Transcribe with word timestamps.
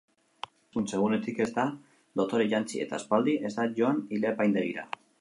Ezkontza-egunetik 0.67 1.41
ez 1.45 1.47
da 1.59 1.67
dotore 2.23 2.49
jantzi, 2.55 2.83
eta 2.87 3.01
aspaldi 3.01 3.39
ez 3.51 3.57
da 3.61 3.71
joan 3.81 4.05
ile-apaindegira. 4.19 4.93